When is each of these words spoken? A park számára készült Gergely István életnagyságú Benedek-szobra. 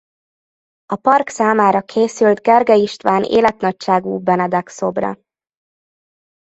A 0.85 0.95
park 0.95 1.27
számára 1.29 1.81
készült 1.81 2.41
Gergely 2.41 2.79
István 2.81 3.23
életnagyságú 3.23 4.19
Benedek-szobra. 4.19 5.19